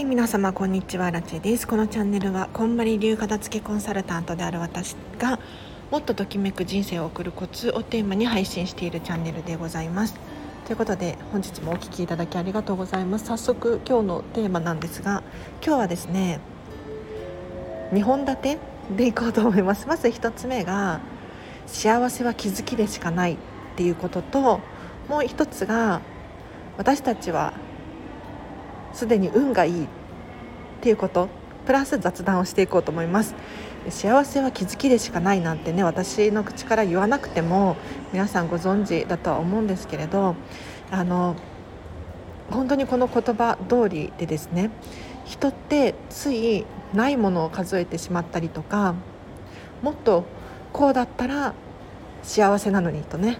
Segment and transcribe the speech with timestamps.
[0.00, 1.10] はい皆様こんにちは。
[1.10, 1.68] ラチェです。
[1.68, 5.38] このチャンネルはこんまり流片付けコンサルタントである私が
[5.90, 10.14] もっとときめく人生を送るコツをテーマに配信しているチャンネルでございます。
[10.64, 13.26] ということで本日もお聴きいただきありがとうございます。
[13.26, 15.22] 早速今日のテーマなんですが
[15.62, 16.40] 今日はですね
[17.92, 18.58] 2本立て
[18.96, 19.86] でいこうと思います。
[19.86, 21.00] まず1つ目が
[21.66, 23.36] 幸せは気づきでしかないっ
[23.76, 24.60] ていうことと
[25.10, 26.00] もう一つが
[26.78, 27.52] 私たちは
[28.92, 29.88] すでに運がいいっ
[30.80, 31.28] ていうこと
[31.66, 33.34] プラス雑談をしていこうと思います。
[33.88, 37.76] 幸せは気づきでしかないなんてね私の口から言わなくても
[38.12, 40.36] 皆さんご存知だとは思うんですけれど
[40.90, 41.34] あの
[42.50, 44.70] 本当にこの言葉通りでですね
[45.24, 48.94] 人ってついないものを数えてしまったりとか
[49.80, 50.24] もっと
[50.72, 51.54] こうだったら
[52.22, 53.38] 幸せなのにとね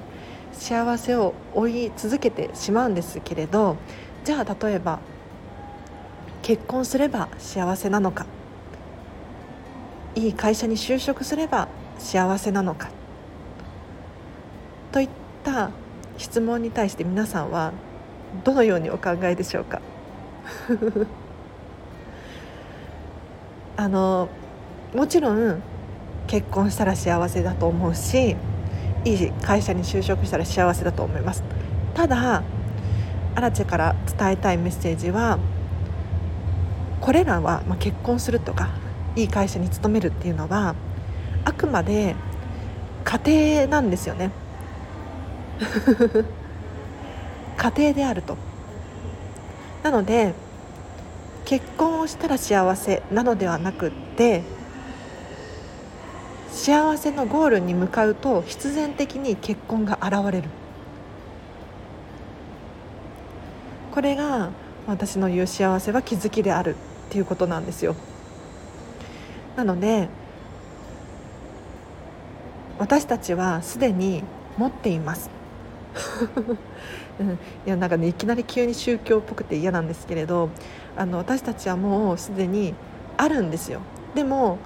[0.53, 3.77] 幸せを追い続けてしまうんですけれど
[4.25, 5.01] じゃあ例えば
[6.51, 8.27] 結婚すれば幸せなのか。
[10.17, 12.89] いい会社に就職すれば幸せなのか。
[14.91, 15.09] といっ
[15.45, 15.71] た
[16.19, 17.73] 質問に対して皆さんは
[18.43, 19.81] どのようにお考えでしょうか？
[23.77, 24.29] あの
[24.93, 25.63] もちろん
[26.27, 28.35] 結婚したら幸せだと思うし
[29.05, 31.45] いい会社に就職したら幸せだと思います。
[31.95, 32.43] ただ
[33.37, 35.39] アラチェから伝えたいメッセージは
[37.01, 38.71] これらは、まあ、結婚するとか
[39.17, 40.75] いい会社に勤めるっていうのは
[41.45, 42.15] あくまで
[43.05, 44.31] 家庭なんですよね。
[47.57, 48.37] 家庭であると。
[49.83, 50.35] なので
[51.45, 54.43] 結婚をしたら幸せなのではなくって
[56.51, 60.49] 幸せのゴールに向かうと必然的に結婚が現れる。
[63.93, 64.51] これが
[64.87, 66.77] 私の言う幸せは気づきである。
[67.11, 67.97] っていうことなんですよ。
[69.57, 70.09] なので
[72.79, 74.23] 私たちはすでに
[74.57, 75.29] 持っています。
[77.19, 80.51] うん、いやなんかねいきなり急に宗教っぽくて嫌なんですけれど
[80.97, 82.75] あの私たちはもうすでに
[83.17, 83.81] あるんですよ。
[84.15, 84.59] でも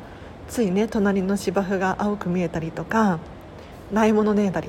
[0.47, 3.21] ついね隣の芝生が青く見えたりとか
[3.91, 4.69] ないものねえだり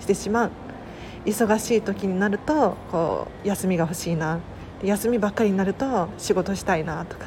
[0.00, 0.50] してしまう。
[1.24, 4.40] 忙しい時になるとこう休みが欲しいな。
[4.82, 7.26] 休みばっかりになると仕事したいなとか。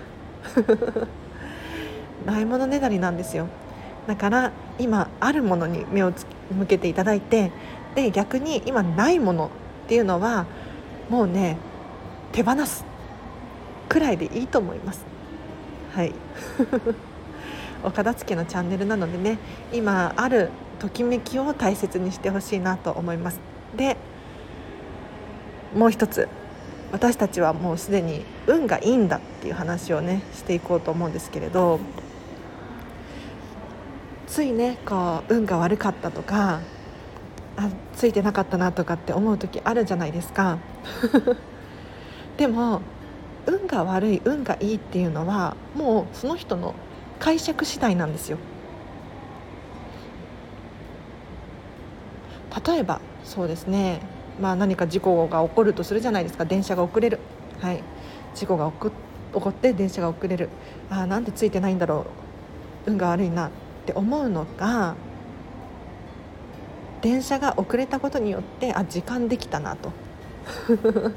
[2.26, 3.48] ないものねだりなんですよ。
[4.08, 6.12] だから今あるものに目を
[6.52, 7.52] 向けていただいて
[7.96, 9.50] で逆に今ないもの
[9.86, 10.46] っていうのは
[11.10, 11.58] もうね
[12.32, 12.86] 手放す
[13.90, 15.06] くらいでいいと思います。
[15.94, 16.14] はい。
[17.84, 19.38] お片付けのチャンネルなのでね
[19.72, 20.50] 今ある
[20.80, 23.40] ときめきを大切にしてほしいなと思います。
[23.76, 23.96] で
[25.76, 26.28] もう一つ。
[26.92, 31.80] 私たちはもうすでに運がいいんだっていう話をねしていこうと思うんですけれど
[34.28, 36.62] ついねこう運が悪かったとか
[37.58, 40.58] あついてなかったなとかって思う時あるじゃないですか。
[42.38, 42.82] でも
[43.46, 46.74] 運が悪い運がいいっていうのはもうその人の
[47.20, 48.38] 解釈次第なんですよ。
[52.66, 54.02] 例えばそうですね。
[54.40, 56.46] まあ、何か事故が起こるとするじゃないですか。
[56.46, 57.20] 電車が遅れる、
[57.62, 57.82] はい、
[58.34, 58.92] 事故が起
[59.34, 60.50] こって電車が遅れる。
[60.90, 62.06] ああなんでついてないんだろ
[62.88, 62.92] う。
[62.92, 63.50] 運が悪いなっ
[63.86, 64.96] て思うのが
[67.02, 69.92] 電車が遅れたことによってあ時間できたなと。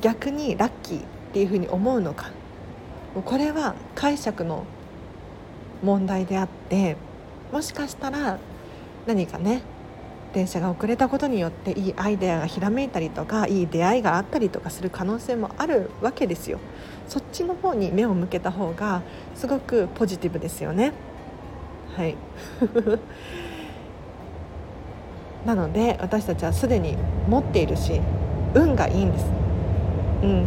[0.00, 1.02] 逆にラッキーっ
[1.32, 2.30] ていうふうに思うのか。
[3.24, 4.64] これは解釈の
[5.82, 6.96] 問題であって
[7.52, 8.38] もしかしたら
[9.06, 9.62] 何かね
[10.36, 16.58] 電車が遅れたことによっていいアイデアがひらめいたりとかいい出会いがあったりとかする可能性もあるわけですよ。
[17.08, 19.00] そっちの方に目を向けた方が
[19.34, 20.92] すごくポジティブですよね。
[21.96, 22.16] はい。
[25.46, 26.98] なので私たちはすでに
[27.30, 28.02] 持っているし
[28.52, 29.26] 運がいいんです。
[30.22, 30.44] うん。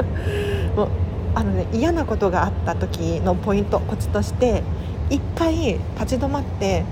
[0.76, 0.88] もう
[1.34, 4.62] あのね嫌なことがあった時のポイントコツとして
[5.10, 5.54] 一回
[6.00, 6.84] 立ち止まって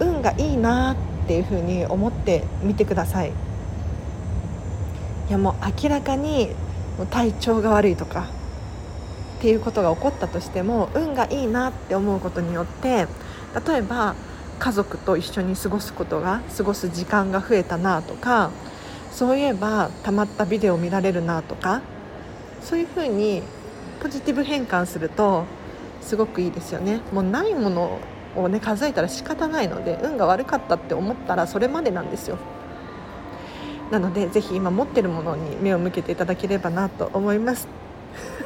[0.00, 0.96] 運がいいなっ
[1.28, 3.28] っていうふうに思ってみてください。
[3.28, 3.32] い
[5.30, 6.48] やもう明らかに
[7.10, 8.28] 体調が悪いとか
[9.36, 13.06] っていうことが起こったとしても運がいいなって思うことによって
[13.66, 14.14] 例えば
[14.58, 18.50] 家族と一緒に過ごすことが過ごす時間が増えたなとか
[19.12, 21.82] そういえばたまったビデオ見られるなとか
[22.62, 23.42] そういうふうに
[24.00, 25.44] ポジティブ変換すると
[26.00, 27.02] すごくいいですよね。
[27.12, 27.98] もうないもの
[28.36, 32.38] をね数えたら仕方ないので運が悪かったって思ったらそれまでなんですよ。
[33.90, 37.68] なのでぜひ今持ってるものに目を向けていただければなと思います。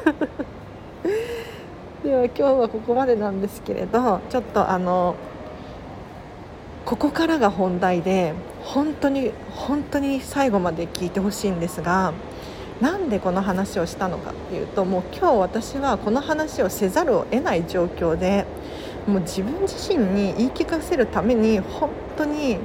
[2.03, 5.15] では今日はここまでなんですけれどちょっとあの
[6.85, 12.13] ここからが本題で本当に本当に最後まで聞いてほしいんですが
[12.81, 18.45] なんでこの話をしたのかっていうともう今日私はこの話をせざるを得ない状況で
[19.07, 22.57] もう自分自身に言い聞かせるために本当に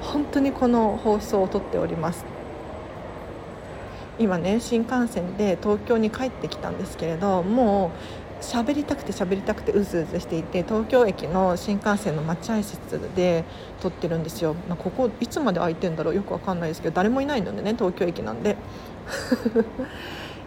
[0.00, 2.24] 本当にこの放送をとっております。
[4.18, 7.90] 今ね新幹線で東京に帰ってきたんですけれども
[8.40, 12.76] う喋りたくて喋りたくてうずうずしていて東京駅の新幹線の待合室
[13.16, 13.44] で
[13.80, 18.56] 撮ってるんですよ、ま、ここいつまで空いてんだろうよくわかんないですけど誰もいないのでね東京駅なんで。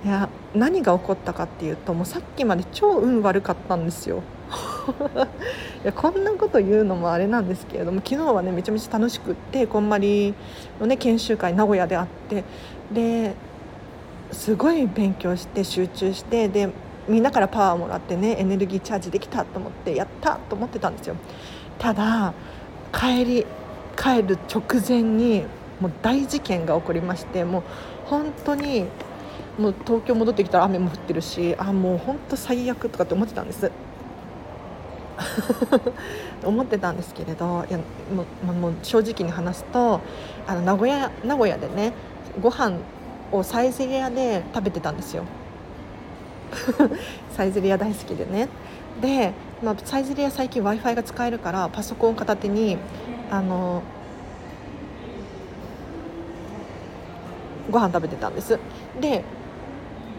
[0.06, 4.22] いや何が起こったかっていうともうさっきまで超運悪かったんですよ。
[5.84, 10.36] いやこんなこと言うのもあれなんですけれども昨日はねめちゃめちゃ楽しくってこんまり
[10.80, 12.44] のね研修会名古屋であって
[12.94, 13.34] で
[14.32, 16.70] すごい勉強して集中してで
[17.08, 21.16] みんなからパワーもらってねエネルギーチャージできたと思ってやったと思ってたんですよ。
[21.80, 22.32] ただ
[22.94, 23.46] 帰り
[23.98, 25.46] 帰る直前に
[25.82, 27.64] もう大事件が起こりましてもう
[28.06, 28.86] 本当に
[29.58, 33.72] もう東京戻ってきたら雨も降ってるしあもう本当最悪とかって思ってたんです。
[36.44, 37.80] 思ってたんですけれどいや
[38.14, 40.02] もうもう正直に話すと
[40.46, 41.94] あの名古屋名古屋でね
[42.42, 42.76] ご飯
[43.32, 45.24] をサイゼリヤで食べてたんですよ。
[47.32, 48.50] サイゼリヤ大好きでね。
[49.02, 52.78] で、まあ、サイゼリヤ最近 w i f i が使えるからパソコン片手に
[53.32, 53.82] あの
[57.70, 58.60] ご飯食べてたんです。
[59.00, 59.24] で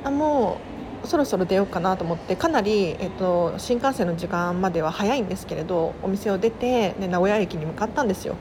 [0.06, 0.60] あも
[1.02, 8.36] うそろそろ出ようかなと思ってかなり、えっと、新幹線の時間までは早いんですけれどお店を出てで名古屋駅に向かったんですよ。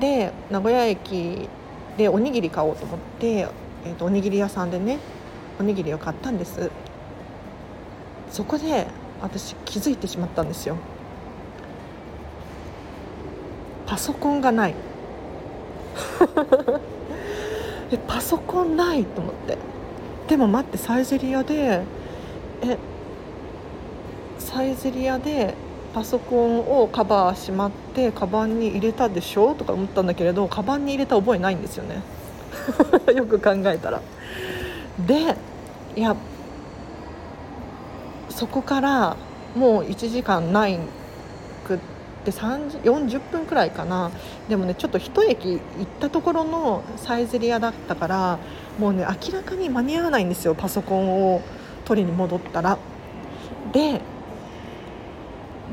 [0.00, 1.48] で名古屋駅
[1.96, 3.48] でおにぎり買おうと思って、
[3.86, 4.98] えっと、おにぎり屋さんでね
[5.58, 6.70] おにぎりを買ったんです。
[8.30, 8.86] そこで
[9.22, 10.76] 私気づいてしまったんですよ。
[13.86, 14.74] パソコンがない。
[18.08, 19.71] パソコンないと思って。
[20.32, 21.82] でも待ってサイゼリヤで
[22.62, 22.78] え
[24.38, 25.52] サイゼリヤで
[25.92, 29.54] パソコンをカバーしまってカバンに入れたでしょ？
[29.54, 32.00] とか思ったんだけれどカバンに入れた覚えないんですよね。
[33.14, 34.00] よく考えたら。
[35.06, 35.36] で
[35.96, 36.16] いや
[38.30, 39.16] そこから
[39.54, 40.78] もう1時間ない
[41.66, 41.78] くっ
[42.22, 44.10] て40分くらいかな
[44.48, 45.60] でもねちょっと一駅行っ
[46.00, 48.38] たところのサイゼリヤだったから
[48.78, 51.42] もうね明らかに間に合わないんですよパソコンを
[51.84, 52.78] 取りに戻ったら。
[53.72, 54.00] で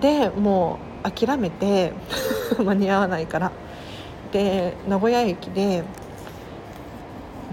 [0.01, 1.93] でもう諦めて
[2.57, 3.51] 間に合わないから
[4.31, 5.83] で名古屋駅で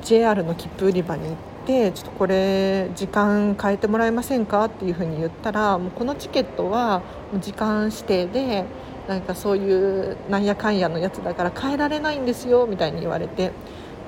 [0.02, 7.02] JR の切符売り場に行ってちょっとこれ時間変えてもらえませんかっていうふうに言ったらもうこのチケットは
[7.40, 8.64] 時間指定で
[9.08, 13.52] なんかそういうなんやかんやのやつだから変えられないんですよみたいに言われて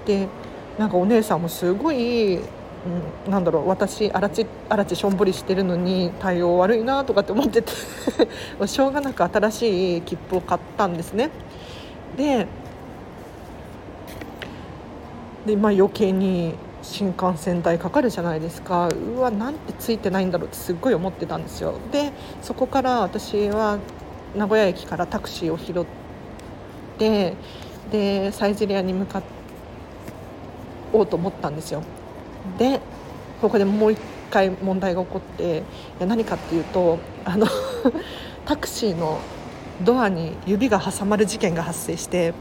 [0.06, 0.28] で
[0.78, 7.72] なんかお姉さんもすごい、うん、なんだろう私あらちあらちしょんぼりしてるのに対応悪いなとかって思ってて
[8.66, 11.30] しょうがなく新しい切符を買ったんですね。
[12.16, 12.46] で
[15.46, 16.54] で、まあ、余計に
[16.88, 18.88] 新幹線代かかるじゃないですか。
[18.88, 21.74] うわなんてついてないんだろうってすっごい思ってたんですよ。
[21.92, 23.78] でそこから私は
[24.34, 25.86] 名古屋駅からタクシーを拾っ
[26.98, 27.34] て
[27.92, 29.22] でサイゼリアに向か
[30.92, 31.82] おうと思ったんですよ。
[32.58, 32.80] で
[33.42, 33.98] ここでもう一
[34.30, 35.62] 回問題が起こってい
[36.00, 37.46] や何かっていうとあの
[38.46, 39.18] タクシーの
[39.82, 42.32] ドアに指が挟まる事件が発生して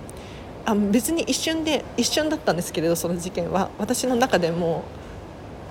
[0.68, 3.72] あ別に一瞬で一瞬だったんですけれどその事件は。
[3.80, 4.84] 私の中でも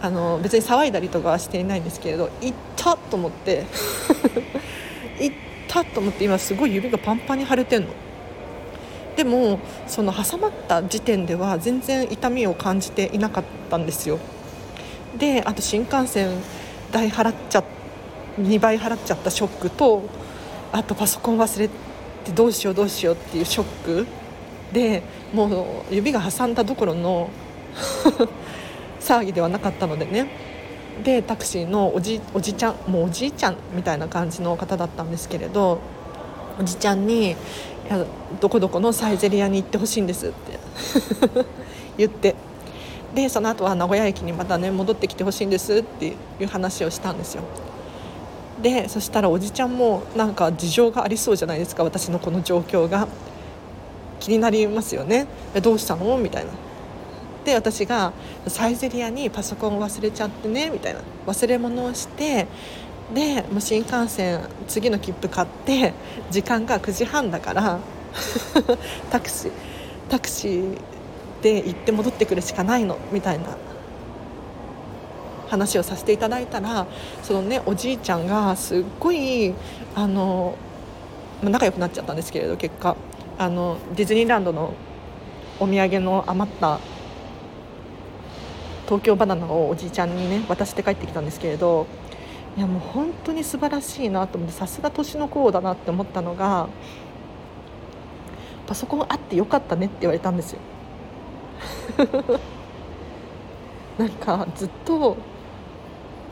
[0.00, 3.64] あの別に騒いだりとかはしていないんですけれど行ったと思って
[5.20, 5.36] 行っ
[5.68, 7.88] たと思って今すごい指がパンパンに腫れてんの。
[9.16, 14.18] でもその挟まった時点では全然痛みを感じていなかったんですよ。
[15.18, 16.30] であと新幹線
[16.90, 17.64] 代払っちゃ
[18.40, 20.04] 2倍払っちゃったショックと
[20.72, 21.74] あとパソコン忘れて
[22.34, 24.06] どうしようどうしようっていうショック。
[24.73, 27.30] でもう指が挟んだどころの
[29.00, 30.26] 騒ぎではなかったのでね。
[31.04, 35.78] でタクシーのおじおじちゃんもうおじいちゃんみたいな感じの方だったんですけれど
[36.58, 37.37] おじちゃんにい
[37.88, 38.02] や
[38.40, 40.58] どこどこのサイゼリヤに行ってほしいんですって
[41.99, 42.35] 言って。
[43.14, 47.42] でその後は名古屋駅にまたね戻ってきてほしいんですっていう話をしたんですよ。
[48.62, 53.08] でそしたらおじちゃんもなんか事情がありそうじゃないですか私のこの状況が。
[54.20, 55.26] 気になりますよね。
[55.62, 56.16] どうしたの？
[56.18, 56.50] みたいな。
[57.44, 58.12] で私が
[58.49, 61.00] サイゼリアにパソコンを忘れちゃってねみたいな。
[61.26, 62.46] 忘れ物をして
[63.14, 65.92] でもう新幹線次の切符買って
[66.30, 67.78] 時間が9時半だから
[69.11, 69.52] タクシー
[70.08, 70.78] タクシー
[71.42, 73.44] で行って戻ってくるしかないのみたいな。
[75.49, 76.87] 話をさせていただいたら
[77.23, 79.54] そのねおじいちゃんがすっごい
[79.94, 80.56] あの
[81.42, 82.96] 仲良くなっちゃったんですけれど結果。
[83.38, 84.73] あのディズニーランドの
[85.61, 86.81] お土産の余った
[88.87, 91.87] 東京バナナをおじいちゃんにね渡して帰ってきたんですけれど
[92.57, 96.69] いやもう本当に素晴らしいなと思ってさすが年の子だなって思ったのが
[98.66, 100.61] パソコンあってよかったねって言われたんですよ。
[103.99, 105.16] なんかずっと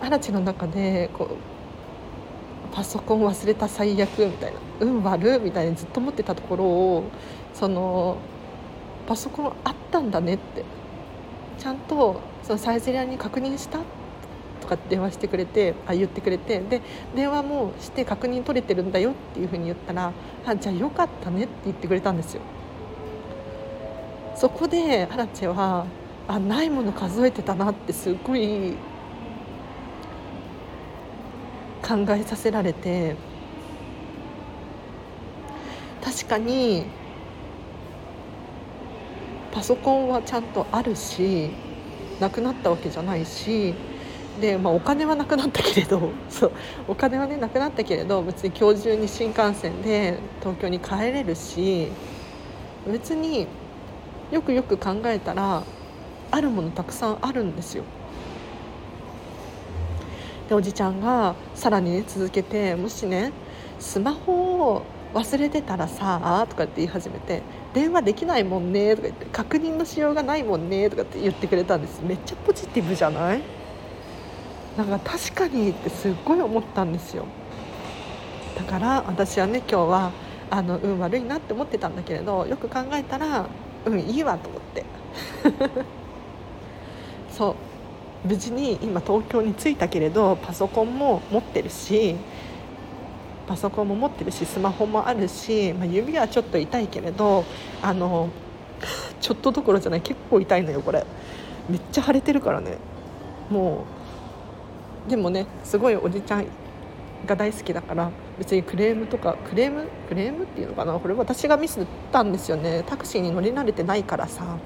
[0.00, 1.53] 嵐の中でこう
[2.74, 4.58] パソコン忘れた最悪みたいな。
[4.80, 7.04] 運悪みたいにずっと思ってたところを
[7.54, 8.16] その
[9.06, 10.64] パソコンあったんだねって。
[11.58, 13.78] ちゃんとそのサイゼリアに確認した
[14.60, 16.58] とか電話してくれてあ言ってくれて。
[16.60, 16.82] で
[17.14, 20.12] 電話もして確認取れてるんだよっていうふうに言ったら
[20.44, 22.40] あじゃあよかったねって言ってくれたんですよ。
[24.34, 25.86] そこでハラチェは
[26.26, 28.74] あないもの数えてたなってすごい
[31.84, 33.14] 考えさせられて
[36.02, 36.86] 確かに
[39.52, 41.50] パソコンはちゃんとあるし
[42.20, 43.74] なくなったわけじゃないし
[44.40, 46.52] で、まあ、お金はなくなったけれど そう
[46.88, 51.88] お金はねなくなったけれど別に今日中に新幹線で東京に帰れるし
[52.90, 53.46] 別に
[54.30, 55.62] よくよく考えたら
[56.30, 57.84] あるものたくさんあるんですよ。
[60.48, 63.32] でおじちゃんがさらにね続けてもしね
[63.78, 64.82] スマホを
[65.14, 72.00] 忘れてたらさとかって言い始めて電話できないもんねとか言って確認のしようがないもんねとかって言ってくれたんです。
[72.02, 73.42] めっちゃポジティブじゃない？
[74.76, 77.26] なんか確かにってすっごい思ったんですよ。
[78.56, 80.10] だから私はね今日は
[80.50, 83.46] あの運悪いなって思ってたんだけれどよく考えたら
[83.86, 84.84] うんいいわと思って。
[87.30, 87.54] そう。
[88.24, 92.16] 無事に今東京に着いたけれどパソコンも持ってるし
[93.46, 97.44] パソコンも持ってるしスマホもあるし、まあ、指はちょっと痛いけれど
[97.82, 98.30] あの
[99.20, 101.04] ちょっとどころじゃない結構痛いのよこれ。
[101.68, 102.78] めっちゃ腫れてるからね。
[103.50, 103.84] も
[105.06, 106.46] うでもねすごいおじちゃん
[107.26, 109.88] が大好きだから別にクレームとかクレーム？
[110.08, 110.98] クレームっていうのかな？
[110.98, 112.84] これ私がミスったんですよね。
[112.86, 114.56] タクシーに乗り慣れてないからさ。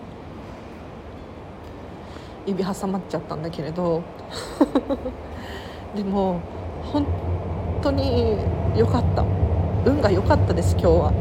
[2.48, 4.02] 指挟まっちゃったんだけれど。
[5.94, 6.40] でも
[6.92, 7.06] 本
[7.82, 8.36] 当に
[8.76, 9.24] 良かった。
[9.84, 11.12] 運が良かったです今日は。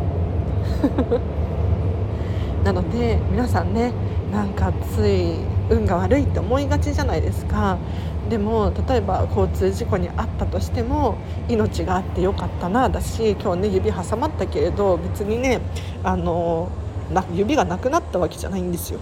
[2.64, 3.94] なので皆さんね
[4.32, 5.36] なんかつい
[5.70, 7.78] 運が悪いって思いがちじゃないですか。
[8.30, 11.16] でも例えば交通事故に遭ったとしても
[11.48, 15.62] 命があってよかったなだし今日ね指挟まったけれど別にね
[16.04, 16.68] あの
[17.34, 19.00] 指がなくなったわけじゃないんですよ。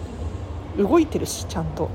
[0.78, 1.90] 動いてるしちゃんと。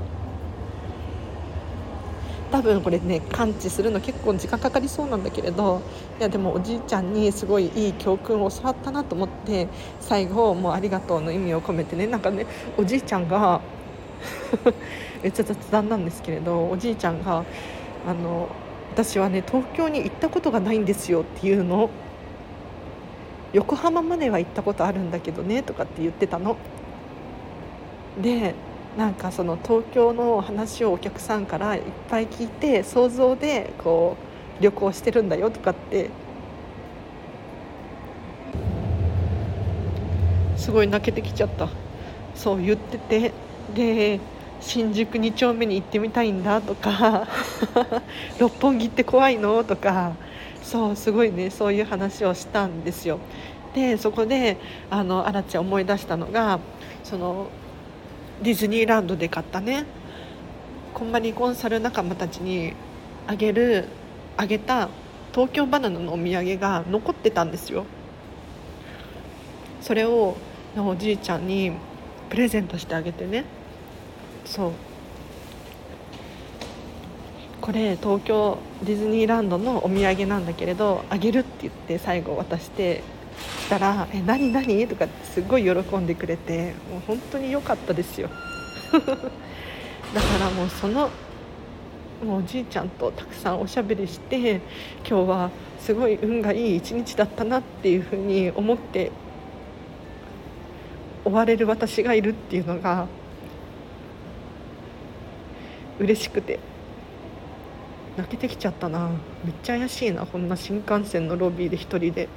[2.51, 5.81] 多分これね感知するの結構時間かかりそうなんだけれど
[6.19, 9.67] いやでもおじいちゃんにすごいいい教訓を教わったなと思って
[10.01, 12.45] 最後もうありがとうの意味を込めてねなんかね
[12.77, 13.61] おじいちゃんが
[15.23, 17.43] めっちゃ雑談なんですけれどおじいちゃんが
[18.07, 18.49] あの
[18.93, 21.89] 私はね東京に行ったことがないんですよっていうの
[23.53, 26.55] 横浜までは行ったことあるんだけどねとかって言ってたの。
[28.21, 28.55] で
[28.97, 34.17] なんかその東京の話をお客さんからいっぱい聞いて想像でこ
[34.59, 36.09] う旅行してるんだよとかって
[40.57, 41.69] すごい泣けてきちゃった。
[42.35, 43.31] そう言ってて
[43.75, 44.19] で
[44.61, 47.27] 新宿2丁目に行ってみたいんだとか
[48.39, 50.13] 六本木って怖いのとか
[50.63, 53.19] そうすごいねそういう話をしたんですよ。
[53.73, 54.57] でそこで
[54.89, 56.59] あのアラチ思い出したのが
[57.03, 57.47] その
[58.41, 59.85] ディズニーランドで買ったね。
[60.95, 62.73] こんまりコンサル仲間たちに
[63.27, 63.85] あげる
[64.35, 64.89] あげた
[65.31, 67.85] 東京バナナのお土産が残ってたんですよ。
[69.79, 70.37] それを
[70.75, 71.71] おじいちゃんに
[72.29, 73.45] プレゼントしてあげてね。
[74.45, 74.71] そう。
[77.61, 83.03] これ東京ディズニーランドのお土産なんだけれどあげるって言って最後渡して
[83.71, 88.29] たら「え何何?」とかすごい喜んでくれてもう本当に良かったですよ。
[88.91, 89.17] だか
[90.39, 91.09] らもうその
[92.25, 94.59] もうおじいちゃんとたくさんおしゃべりして
[95.07, 95.49] 今日は
[95.79, 99.09] すごい運がいい一日だったなっていうふうに思って
[101.23, 103.07] 追われる私がいるっていうのが
[105.97, 106.59] 嬉しくて
[108.17, 109.11] 泣けてきちゃったな。
[109.45, 112.27] めっちゃ怪しいなこんな新幹線のロビーで一人で。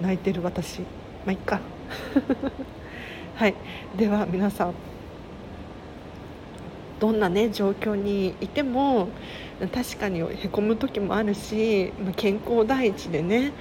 [0.00, 0.80] 泣いてる私。
[0.80, 0.86] ま
[1.28, 1.60] あいっか。
[3.36, 3.54] はい。
[3.96, 4.74] では皆さん
[6.98, 9.08] どんなね状況にいても
[9.72, 13.52] 確かにへこむ時もあるしまあ健康第一でね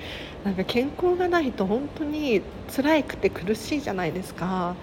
[0.44, 2.42] なんか健康がないと本当に
[2.74, 4.76] 辛くて苦しいじゃないですか。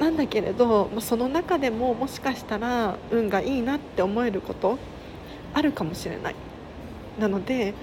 [0.00, 4.76] なんだけれどその中でももしかしたら運がいいなって思えること
[5.54, 6.34] あるかもしれない。
[7.18, 7.74] なので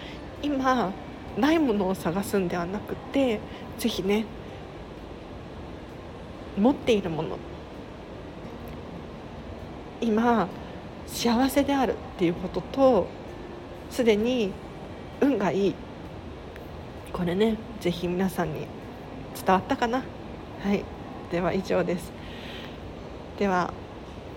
[0.44, 0.92] 今
[1.40, 3.40] ないものを探すんではなくて
[3.78, 4.26] 是非ね
[6.58, 7.38] 持っているもの。
[10.02, 10.48] 今
[11.08, 13.08] 幸せであるっていうことと
[13.90, 14.52] すでに
[15.22, 15.76] 運がいい。
[17.12, 18.68] これね是非皆さんに
[19.36, 20.04] 伝わったかな。
[20.64, 20.84] はい。
[21.32, 22.12] では以上です。
[23.38, 23.74] では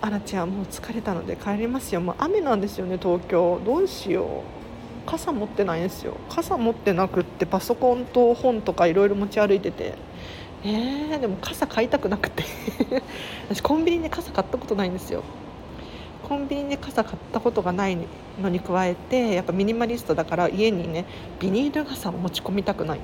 [0.01, 2.01] あらちゃんもう疲れたので帰りますよ。
[2.01, 3.59] もう雨なんですよね東京。
[3.65, 4.62] どうしよう。
[5.05, 6.15] 傘持ってないんですよ。
[6.29, 9.95] 傘持ってなくってパソコンと本とかいろいろ持ち歩いてて。
[10.65, 12.43] えー、でも傘買いたくなくて。
[13.49, 15.23] 私コンビニで傘買ったことないんですよ。
[16.27, 17.97] コンビニで傘買ったことがない
[18.41, 21.03] のに加えてやっぱミニマリストだから家にね
[21.39, 22.99] ビニール傘を持ち込みたくない。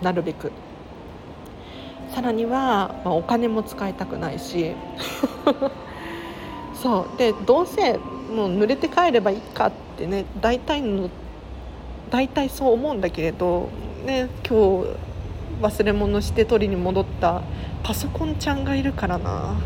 [0.00, 0.50] なるべく。
[2.14, 4.72] さらには、まあ、お金も使いたくないし。
[6.74, 7.18] そう。
[7.18, 7.98] でどうせ
[8.34, 11.10] もう濡れて帰ればいいかってね大体の
[12.10, 13.68] 大体そう思うんだけれど、
[14.04, 14.88] ね、今日
[15.62, 17.42] 忘れ物して取りに戻った
[17.82, 19.60] パソコンちゃんがいるからな。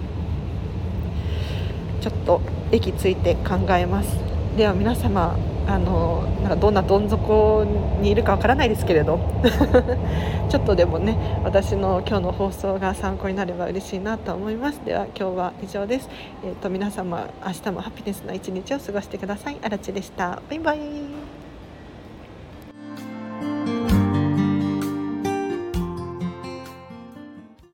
[2.00, 4.19] ちょっと駅着いて考えます。
[4.59, 7.64] では皆様あのなんかどんなどん底
[8.00, 9.18] にいるかわからないですけれど。
[10.49, 14.80] ちょっとでもね私の今日の放送が参考になれば嬉しいなと思います。
[14.85, 16.09] では今日は以上です、
[16.44, 19.57] えーと、皆様明日もハピネスな一日を過ごしてください。
[19.62, 20.40] あらでした。
[20.48, 21.13] バイバイ。